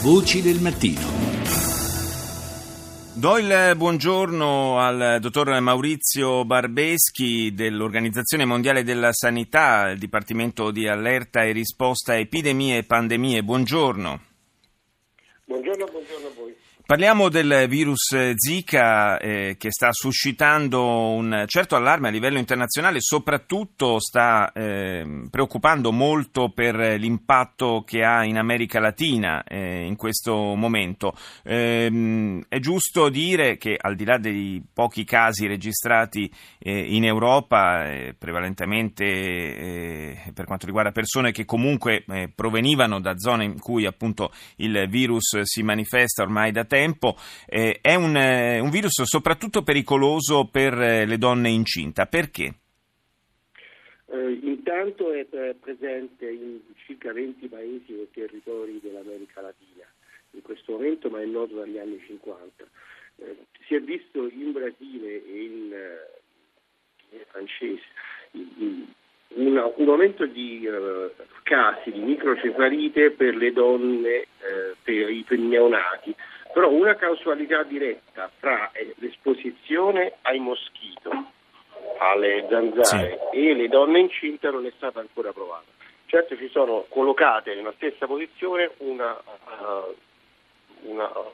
Voci 0.00 0.40
del 0.40 0.60
mattino. 0.60 1.00
Do 3.14 3.36
il 3.36 3.74
buongiorno 3.76 4.78
al 4.78 5.18
dottor 5.20 5.58
Maurizio 5.58 6.44
Barbeschi 6.44 7.52
dell'Organizzazione 7.52 8.44
Mondiale 8.44 8.84
della 8.84 9.12
Sanità, 9.12 9.90
il 9.90 9.98
Dipartimento 9.98 10.70
di 10.70 10.86
Allerta 10.86 11.42
e 11.42 11.50
Risposta 11.50 12.12
a 12.12 12.18
Epidemie 12.18 12.78
e 12.78 12.84
Pandemie. 12.84 13.42
Buongiorno. 13.42 14.20
Buongiorno, 15.46 15.84
buongiorno 15.86 16.26
a 16.28 16.30
voi. 16.36 16.54
Parliamo 16.88 17.28
del 17.28 17.66
virus 17.68 18.32
Zika 18.34 19.18
eh, 19.18 19.56
che 19.58 19.70
sta 19.70 19.92
suscitando 19.92 21.10
un 21.10 21.44
certo 21.46 21.76
allarme 21.76 22.08
a 22.08 22.10
livello 22.10 22.38
internazionale, 22.38 23.02
soprattutto 23.02 24.00
sta 24.00 24.50
eh, 24.54 25.26
preoccupando 25.28 25.92
molto 25.92 26.48
per 26.48 26.76
l'impatto 26.98 27.84
che 27.86 28.04
ha 28.04 28.24
in 28.24 28.38
America 28.38 28.80
Latina 28.80 29.44
eh, 29.44 29.84
in 29.84 29.96
questo 29.96 30.54
momento. 30.54 31.14
Ehm, 31.44 32.46
è 32.48 32.58
giusto 32.58 33.10
dire 33.10 33.58
che 33.58 33.76
al 33.78 33.94
di 33.94 34.06
là 34.06 34.16
dei 34.16 34.64
pochi 34.72 35.04
casi 35.04 35.46
registrati 35.46 36.32
eh, 36.58 36.94
in 36.94 37.04
Europa, 37.04 37.84
eh, 37.84 38.14
prevalentemente 38.18 39.04
eh, 39.04 40.32
per 40.32 40.46
quanto 40.46 40.64
riguarda 40.64 40.90
persone 40.90 41.32
che 41.32 41.44
comunque 41.44 42.02
provenivano 42.34 42.98
da 42.98 43.18
zone 43.18 43.44
in 43.44 43.60
cui 43.60 43.84
appunto 43.84 44.32
il 44.56 44.86
virus 44.88 45.42
si 45.42 45.62
manifesta 45.62 46.22
ormai 46.22 46.50
da 46.50 46.64
tempo, 46.64 46.76
tempo, 46.78 47.16
eh, 47.46 47.78
è 47.82 47.96
un, 47.96 48.16
eh, 48.16 48.60
un, 48.60 48.70
virus 48.70 49.02
soprattutto 49.02 49.62
pericoloso 49.62 50.48
per 50.50 50.80
eh, 50.80 51.06
le 51.06 51.18
donne 51.18 51.50
incinta. 51.50 52.06
Perché? 52.06 52.54
Eh, 54.06 54.38
intanto 54.42 55.12
è 55.12 55.24
presente 55.58 56.30
in 56.30 56.60
circa 56.86 57.12
20 57.12 57.48
paesi 57.48 57.92
e 57.94 58.08
territori 58.12 58.78
dell'America 58.80 59.40
Latina 59.40 59.84
in 60.32 60.42
questo 60.42 60.72
momento, 60.72 61.10
ma 61.10 61.20
è 61.20 61.24
noto 61.24 61.56
dagli 61.56 61.78
anni 61.78 62.00
50. 62.06 62.64
Eh, 63.16 63.36
si 63.66 63.74
è 63.74 63.80
visto 63.80 64.28
in 64.28 64.52
Brasile 64.52 65.24
e 65.26 65.42
in, 65.42 65.72
eh, 65.72 67.16
in 67.16 67.24
francese 67.26 67.82
in, 68.32 68.86
un, 69.34 69.72
un, 69.76 69.88
aumento 69.88 70.26
di 70.26 70.66
uh, 70.66 71.10
casi 71.42 71.90
di 71.90 72.00
microcefalite 72.00 73.10
per 73.10 73.36
le 73.36 73.52
donne, 73.52 74.26
uh, 74.38 74.76
per 74.82 75.10
i 75.10 75.24
neonati, 75.28 76.14
però 76.58 76.70
una 76.70 76.96
causalità 76.96 77.62
diretta 77.62 78.28
tra 78.40 78.72
eh, 78.72 78.92
l'esposizione 78.96 80.14
ai 80.22 80.40
moschito, 80.40 81.26
alle 81.98 82.44
zanzare 82.50 83.16
sì. 83.30 83.46
e 83.46 83.54
le 83.54 83.68
donne 83.68 84.00
incinte 84.00 84.50
non 84.50 84.66
è 84.66 84.72
stata 84.74 84.98
ancora 84.98 85.32
provata. 85.32 85.66
Certo 86.06 86.36
ci 86.36 86.48
sono 86.48 86.86
collocate 86.88 87.54
nella 87.54 87.72
stessa 87.76 88.08
posizione 88.08 88.72
una, 88.78 89.12
uh, 89.12 89.94
una 90.90 91.06
uh, 91.06 91.30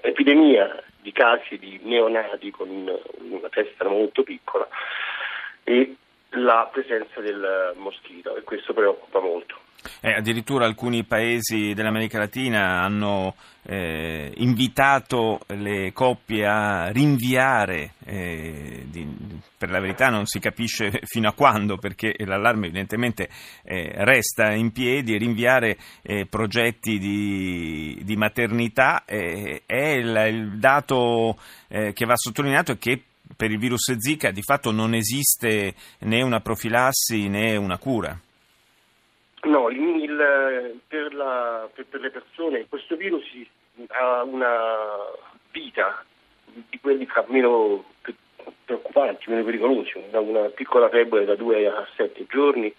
epidemia 0.00 0.82
di 1.00 1.12
casi 1.12 1.58
di 1.58 1.78
neonati 1.84 2.50
con 2.50 2.68
una 2.68 3.48
testa 3.48 3.86
molto 3.86 4.24
piccola 4.24 4.66
e 5.62 5.94
la 6.30 6.68
presenza 6.72 7.20
del 7.20 7.72
moschito 7.76 8.34
e 8.34 8.42
questo 8.42 8.74
preoccupa 8.74 9.20
molto. 9.20 9.65
Eh, 10.00 10.12
addirittura 10.12 10.66
alcuni 10.66 11.04
paesi 11.04 11.74
dell'America 11.74 12.18
Latina 12.18 12.82
hanno 12.82 13.34
eh, 13.68 14.32
invitato 14.36 15.40
le 15.48 15.92
coppie 15.92 16.46
a 16.46 16.90
rinviare, 16.90 17.94
eh, 18.04 18.86
di, 18.88 19.06
per 19.58 19.70
la 19.70 19.80
verità 19.80 20.08
non 20.08 20.26
si 20.26 20.38
capisce 20.38 21.00
fino 21.04 21.28
a 21.28 21.32
quando 21.32 21.76
perché 21.76 22.14
l'allarme 22.18 22.66
evidentemente 22.66 23.28
eh, 23.64 23.92
resta 23.96 24.52
in 24.52 24.70
piedi, 24.72 25.18
rinviare 25.18 25.76
eh, 26.02 26.26
progetti 26.26 26.98
di, 26.98 28.00
di 28.02 28.16
maternità 28.16 29.04
è 29.04 29.60
il, 29.74 30.26
il 30.28 30.58
dato 30.58 31.36
eh, 31.68 31.92
che 31.92 32.04
va 32.04 32.14
sottolineato 32.16 32.72
è 32.72 32.78
che 32.78 33.02
per 33.34 33.50
il 33.50 33.58
virus 33.58 33.96
Zika 33.96 34.30
di 34.30 34.42
fatto 34.42 34.70
non 34.70 34.94
esiste 34.94 35.74
né 36.00 36.22
una 36.22 36.40
profilassi 36.40 37.28
né 37.28 37.56
una 37.56 37.78
cura. 37.78 38.18
No, 39.46 39.68
il, 39.70 39.78
il, 39.78 40.80
per, 40.88 41.14
la, 41.14 41.68
per, 41.72 41.86
per, 41.86 42.00
le 42.00 42.10
persone 42.10 42.66
questo 42.68 42.96
virus 42.96 43.24
ha 43.88 44.24
una 44.24 44.58
vita 45.52 46.04
di 46.44 46.80
quelli 46.80 47.08
meno 47.28 47.84
preoccupanti, 48.64 49.30
meno 49.30 49.44
pericolosi, 49.44 50.02
da 50.10 50.18
una 50.18 50.48
piccola 50.48 50.88
febbre 50.88 51.24
da 51.24 51.36
2 51.36 51.66
a 51.68 51.86
7 51.94 52.26
giorni 52.28 52.74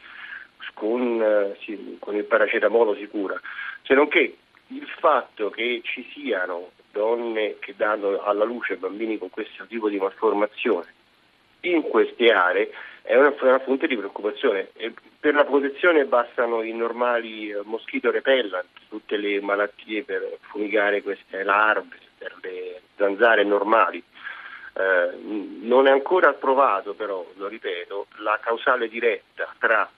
con, 0.73 1.56
sì, 1.61 1.97
con 2.00 2.16
il 2.16 2.25
paracetamolo 2.25 2.95
si 2.95 3.07
cura, 3.07 3.39
se 3.83 3.94
non 3.94 4.09
che 4.09 4.38
il 4.67 4.88
fatto 5.00 5.50
che 5.50 5.79
ci 5.83 6.06
siano 6.13 6.72
donne 6.91 7.59
che 7.59 7.75
danno 7.77 8.22
alla 8.22 8.44
luce 8.44 8.75
bambini 8.75 9.17
con 9.17 9.29
questo 9.29 9.66
tipo 9.67 9.88
di 9.88 9.97
malformazione 9.97 10.94
in 11.72 11.83
queste 11.83 12.31
aree 12.31 12.72
è 13.01 13.16
una, 13.16 13.33
una 13.39 13.59
fonte 13.59 13.88
di 13.88 13.95
preoccupazione. 13.95 14.69
E 14.75 14.94
per 15.19 15.33
la 15.33 15.45
protezione 15.45 16.05
bastano 16.05 16.61
i 16.61 16.73
normali 16.73 17.50
eh, 17.50 17.61
mosquito 17.63 18.11
repellent, 18.11 18.67
tutte 18.89 19.17
le 19.17 19.39
malattie 19.41 20.03
per 20.03 20.38
fumigare 20.41 21.01
queste 21.01 21.44
larve, 21.44 21.97
per 22.17 22.35
le 22.41 22.81
zanzare 22.97 23.44
normali. 23.44 24.03
Eh, 24.73 25.17
non 25.61 25.88
è 25.88 25.91
ancora 25.91 26.33
provato 26.33 26.94
però, 26.94 27.25
lo 27.35 27.47
ripeto, 27.47 28.07
la 28.17 28.38
causale 28.41 28.88
diretta 28.89 29.53
tra 29.57 29.89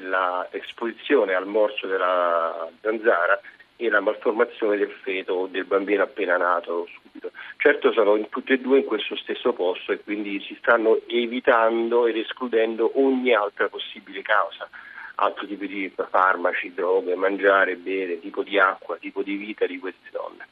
l'esposizione 0.00 1.34
al 1.34 1.46
morso 1.46 1.86
della 1.86 2.68
zanzara 2.80 3.38
e 3.82 3.90
la 3.90 4.00
malformazione 4.00 4.76
del 4.76 4.92
feto 5.02 5.34
o 5.34 5.46
del 5.46 5.64
bambino 5.64 6.04
appena 6.04 6.36
nato 6.36 6.86
subito. 6.92 7.32
Certo 7.56 7.92
sono 7.92 8.16
in 8.16 8.28
tutti 8.28 8.52
e 8.52 8.58
due 8.58 8.78
in 8.78 8.84
questo 8.84 9.16
stesso 9.16 9.52
posto 9.52 9.92
e 9.92 10.00
quindi 10.00 10.40
si 10.40 10.56
stanno 10.60 11.00
evitando 11.08 12.06
ed 12.06 12.16
escludendo 12.16 12.92
ogni 12.94 13.34
altra 13.34 13.68
possibile 13.68 14.22
causa, 14.22 14.68
altri 15.16 15.48
tipi 15.48 15.66
di 15.66 15.92
farmaci, 16.10 16.72
droghe, 16.72 17.16
mangiare, 17.16 17.76
bere, 17.76 18.20
tipo 18.20 18.42
di 18.42 18.58
acqua, 18.58 18.96
tipo 18.98 19.22
di 19.22 19.36
vita 19.36 19.66
di 19.66 19.78
queste 19.78 20.08
donne. 20.12 20.46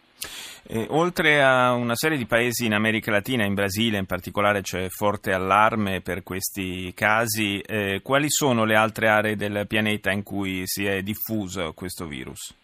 Eh, 0.67 0.87
oltre 0.91 1.43
a 1.43 1.73
una 1.73 1.95
serie 1.95 2.19
di 2.19 2.27
paesi 2.27 2.67
in 2.67 2.75
America 2.75 3.11
Latina, 3.11 3.45
in 3.45 3.55
Brasile 3.55 3.97
in 3.97 4.07
particolare 4.07 4.61
c'è 4.61 4.89
forte 4.89 5.33
allarme 5.33 6.01
per 6.01 6.23
questi 6.23 6.93
casi, 6.95 7.61
eh, 7.61 8.01
quali 8.03 8.27
sono 8.29 8.65
le 8.65 8.75
altre 8.75 9.09
aree 9.09 9.37
del 9.37 9.67
pianeta 9.67 10.11
in 10.11 10.23
cui 10.23 10.63
si 10.67 10.85
è 10.85 11.01
diffuso 11.03 11.73
questo 11.73 12.07
virus? 12.07 12.60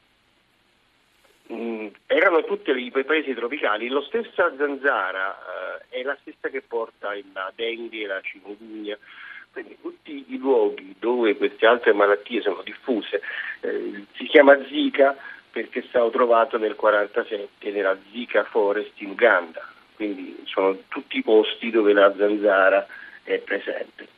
Erano 2.16 2.44
tutti 2.44 2.70
i 2.70 2.90
paesi 2.90 3.34
tropicali, 3.34 3.88
la 3.88 4.00
stessa 4.06 4.50
zanzara 4.56 5.36
eh, 5.90 5.98
è 6.00 6.02
la 6.02 6.16
stessa 6.22 6.48
che 6.48 6.62
porta 6.62 7.12
la 7.34 7.52
dengue 7.54 8.06
la 8.06 8.22
chikungunya, 8.22 8.96
quindi 9.52 9.76
tutti 9.82 10.24
i 10.26 10.38
luoghi 10.38 10.96
dove 10.98 11.36
queste 11.36 11.66
altre 11.66 11.92
malattie 11.92 12.40
sono 12.40 12.62
diffuse, 12.62 13.20
eh, 13.60 14.06
si 14.14 14.24
chiama 14.28 14.56
Zika 14.64 15.14
perché 15.50 15.80
è 15.80 15.84
stato 15.88 16.08
trovato 16.08 16.56
nel 16.56 16.74
1947 16.74 17.70
nella 17.70 17.94
Zika 18.10 18.44
Forest 18.44 18.98
in 19.02 19.10
Uganda, 19.10 19.68
quindi 19.94 20.42
sono 20.46 20.74
tutti 20.88 21.18
i 21.18 21.22
posti 21.22 21.68
dove 21.68 21.92
la 21.92 22.14
zanzara 22.16 22.86
è 23.24 23.36
presente. 23.40 24.15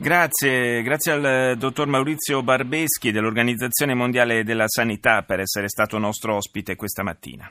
Grazie, 0.00 0.80
grazie 0.82 1.10
al 1.10 1.56
dottor 1.58 1.88
Maurizio 1.88 2.40
Barbeschi 2.44 3.10
dell'Organizzazione 3.10 3.94
Mondiale 3.94 4.44
della 4.44 4.68
Sanità 4.68 5.22
per 5.22 5.40
essere 5.40 5.68
stato 5.68 5.98
nostro 5.98 6.36
ospite 6.36 6.76
questa 6.76 7.02
mattina. 7.02 7.50